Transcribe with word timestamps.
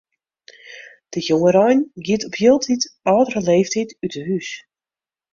De 1.13 1.19
jongerein 1.27 1.83
giet 2.05 2.25
op 2.27 2.33
hieltyd 2.39 2.83
âldere 3.13 3.41
leeftiid 3.49 3.89
út 4.05 4.13
'e 4.17 4.23
hús. 4.27 4.49